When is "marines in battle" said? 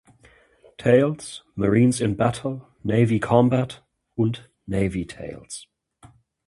1.55-2.67